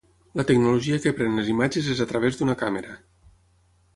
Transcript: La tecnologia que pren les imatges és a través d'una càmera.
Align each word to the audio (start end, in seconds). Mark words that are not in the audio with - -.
La 0.39 0.45
tecnologia 0.51 0.97
que 1.03 1.11
pren 1.19 1.35
les 1.41 1.51
imatges 1.53 1.91
és 1.95 2.03
a 2.05 2.09
través 2.13 2.39
d'una 2.39 2.55
càmera. 2.65 2.95